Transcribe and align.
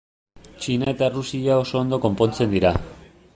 Txina 0.63 0.87
eta 0.93 1.09
Errusia 1.11 1.59
oso 1.65 1.79
ondo 1.83 2.01
konpontzen 2.07 2.57
dira. 2.57 2.73